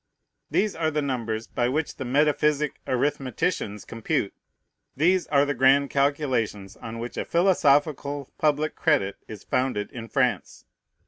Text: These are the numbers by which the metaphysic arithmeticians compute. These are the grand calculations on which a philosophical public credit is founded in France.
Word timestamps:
These 0.49 0.75
are 0.75 0.89
the 0.89 1.03
numbers 1.03 1.45
by 1.45 1.69
which 1.69 1.97
the 1.97 2.05
metaphysic 2.05 2.81
arithmeticians 2.87 3.85
compute. 3.85 4.33
These 4.97 5.27
are 5.27 5.45
the 5.45 5.53
grand 5.53 5.91
calculations 5.91 6.75
on 6.75 6.97
which 6.97 7.17
a 7.17 7.23
philosophical 7.23 8.31
public 8.39 8.73
credit 8.75 9.17
is 9.27 9.43
founded 9.43 9.91
in 9.91 10.07
France. 10.07 10.65